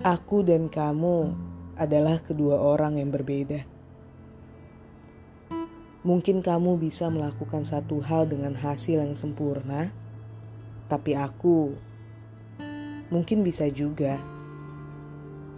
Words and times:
Aku 0.00 0.40
dan 0.40 0.72
kamu 0.72 1.36
adalah 1.76 2.24
kedua 2.24 2.56
orang 2.56 2.96
yang 2.96 3.12
berbeda. 3.12 3.68
Mungkin 6.08 6.40
kamu 6.40 6.80
bisa 6.80 7.12
melakukan 7.12 7.60
satu 7.60 8.00
hal 8.00 8.24
dengan 8.24 8.56
hasil 8.56 8.96
yang 8.96 9.12
sempurna, 9.12 9.92
tapi 10.88 11.12
aku 11.12 11.76
mungkin 13.12 13.44
bisa 13.44 13.68
juga. 13.68 14.16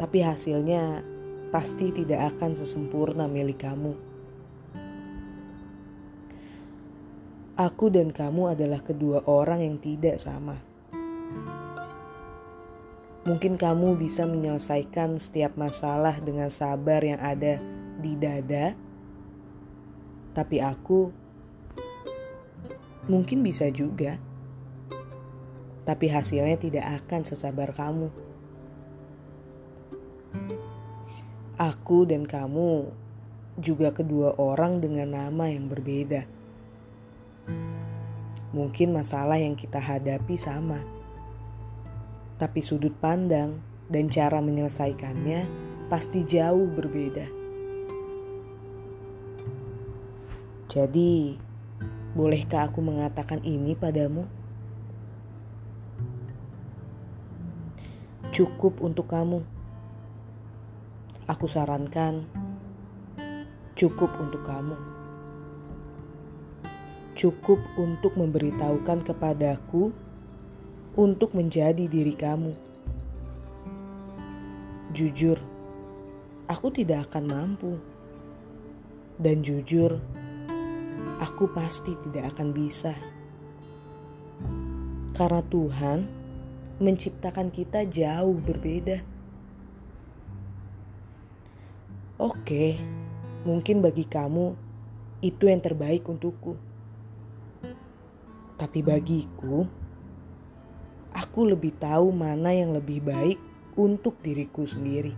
Tapi 0.00 0.24
hasilnya 0.24 1.04
pasti 1.52 1.92
tidak 1.92 2.32
akan 2.32 2.56
sesempurna 2.56 3.28
milik 3.28 3.60
kamu. 3.60 3.92
Aku 7.60 7.92
dan 7.92 8.08
kamu 8.08 8.56
adalah 8.56 8.80
kedua 8.80 9.20
orang 9.28 9.60
yang 9.60 9.76
tidak 9.76 10.16
sama. 10.16 10.69
Mungkin 13.20 13.60
kamu 13.60 14.00
bisa 14.00 14.24
menyelesaikan 14.24 15.20
setiap 15.20 15.52
masalah 15.60 16.16
dengan 16.24 16.48
sabar 16.48 17.04
yang 17.04 17.20
ada 17.20 17.60
di 18.00 18.16
dada, 18.16 18.72
tapi 20.32 20.56
aku 20.56 21.12
mungkin 23.12 23.44
bisa 23.44 23.68
juga, 23.68 24.16
tapi 25.84 26.08
hasilnya 26.08 26.56
tidak 26.56 27.04
akan 27.04 27.20
sesabar 27.28 27.76
kamu. 27.76 28.08
Aku 31.60 32.08
dan 32.08 32.24
kamu 32.24 32.88
juga 33.60 33.92
kedua 33.92 34.32
orang 34.40 34.80
dengan 34.80 35.12
nama 35.12 35.44
yang 35.52 35.68
berbeda. 35.68 36.24
Mungkin 38.56 38.96
masalah 38.96 39.36
yang 39.36 39.52
kita 39.60 39.76
hadapi 39.76 40.40
sama 40.40 40.99
tapi 42.40 42.64
sudut 42.64 42.96
pandang 42.96 43.60
dan 43.92 44.08
cara 44.08 44.40
menyelesaikannya 44.40 45.44
pasti 45.92 46.24
jauh 46.24 46.64
berbeda. 46.72 47.28
Jadi, 50.72 51.36
bolehkah 52.16 52.72
aku 52.72 52.80
mengatakan 52.80 53.44
ini 53.44 53.76
padamu? 53.76 54.24
Cukup 58.32 58.80
untuk 58.80 59.10
kamu. 59.10 59.44
Aku 61.28 61.44
sarankan, 61.44 62.24
cukup 63.76 64.08
untuk 64.16 64.40
kamu. 64.48 64.78
Cukup 67.20 67.60
untuk 67.76 68.16
memberitahukan 68.16 69.04
kepadaku 69.04 69.92
untuk 70.98 71.36
menjadi 71.36 71.86
diri 71.86 72.14
kamu. 72.16 72.52
Jujur, 74.96 75.38
aku 76.50 76.66
tidak 76.74 77.10
akan 77.10 77.24
mampu, 77.30 77.72
dan 79.20 79.44
jujur, 79.44 80.00
aku 81.22 81.46
pasti 81.52 81.94
tidak 82.08 82.34
akan 82.34 82.50
bisa 82.50 82.96
karena 85.20 85.44
Tuhan 85.52 86.08
menciptakan 86.80 87.52
kita 87.52 87.84
jauh 87.84 88.40
berbeda. 88.40 89.04
Oke, 92.16 92.80
mungkin 93.44 93.84
bagi 93.84 94.08
kamu 94.08 94.56
itu 95.20 95.44
yang 95.44 95.60
terbaik 95.60 96.08
untukku, 96.08 96.56
tapi 98.56 98.80
bagiku 98.80 99.68
aku 101.30 101.46
lebih 101.46 101.78
tahu 101.78 102.10
mana 102.10 102.50
yang 102.50 102.74
lebih 102.74 103.06
baik 103.06 103.38
untuk 103.78 104.18
diriku 104.18 104.66
sendiri. 104.66 105.14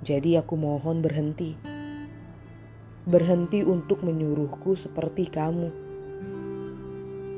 Jadi 0.00 0.40
aku 0.40 0.56
mohon 0.56 1.04
berhenti. 1.04 1.52
Berhenti 3.04 3.60
untuk 3.60 4.00
menyuruhku 4.00 4.72
seperti 4.72 5.28
kamu. 5.28 5.68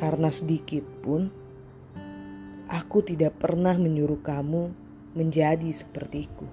Karena 0.00 0.32
sedikit 0.32 0.88
pun 1.04 1.28
aku 2.72 3.04
tidak 3.04 3.36
pernah 3.36 3.76
menyuruh 3.76 4.24
kamu 4.24 4.72
menjadi 5.12 5.68
sepertiku. 5.68 6.48